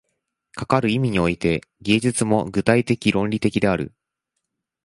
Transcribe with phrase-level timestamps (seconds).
[0.53, 3.93] かかる意味において、芸術も具体的論理的である。